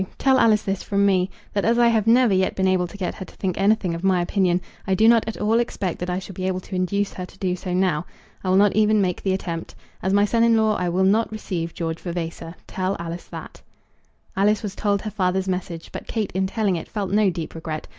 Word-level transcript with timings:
Tell 0.17 0.39
Alice 0.39 0.63
this 0.63 0.81
from 0.81 1.05
me, 1.05 1.29
that 1.53 1.63
as 1.63 1.77
I 1.77 1.87
have 1.89 2.07
never 2.07 2.33
yet 2.33 2.55
been 2.55 2.67
able 2.67 2.87
to 2.87 2.97
get 2.97 3.13
her 3.13 3.25
to 3.25 3.35
think 3.35 3.55
anything 3.59 3.93
of 3.93 4.03
my 4.03 4.19
opinion, 4.19 4.59
I 4.87 4.95
do 4.95 5.07
not 5.07 5.27
at 5.27 5.37
all 5.39 5.59
expect 5.59 5.99
that 5.99 6.09
I 6.09 6.17
shall 6.17 6.33
be 6.33 6.47
able 6.47 6.59
to 6.61 6.73
induce 6.73 7.13
her 7.13 7.23
to 7.27 7.37
do 7.37 7.55
so 7.55 7.71
now. 7.71 8.07
I 8.43 8.49
will 8.49 8.55
not 8.57 8.75
even 8.75 8.99
make 8.99 9.21
the 9.21 9.33
attempt. 9.33 9.75
As 10.01 10.11
my 10.11 10.25
son 10.25 10.41
in 10.43 10.57
law 10.57 10.75
I 10.75 10.89
will 10.89 11.03
not 11.03 11.31
receive 11.31 11.75
George 11.75 11.99
Vavasor. 11.99 12.55
Tell 12.65 12.95
Alice 12.99 13.25
that." 13.25 13.61
Alice 14.35 14.63
was 14.63 14.73
told 14.75 15.03
her 15.03 15.11
father's 15.11 15.47
message; 15.47 15.91
but 15.91 16.07
Kate 16.07 16.31
in 16.31 16.47
telling 16.47 16.77
it 16.77 16.89
felt 16.89 17.11
no 17.11 17.29
deep 17.29 17.53
regret. 17.53 17.87